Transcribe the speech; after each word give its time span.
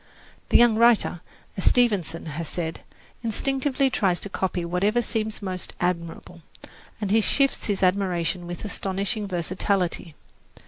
The 0.49 0.57
young 0.57 0.77
writer, 0.77 1.21
as 1.55 1.65
Stevenson 1.65 2.25
has 2.25 2.49
said, 2.49 2.79
instinctively 3.21 3.91
tries 3.91 4.19
to 4.21 4.29
copy 4.29 4.65
whatever 4.65 5.03
seems 5.03 5.43
most 5.43 5.75
admirable, 5.79 6.41
and 6.99 7.11
he 7.11 7.21
shifts 7.21 7.67
his 7.67 7.83
admiration 7.83 8.47
with 8.47 8.65
astonishing 8.65 9.27
versatility. 9.27 10.15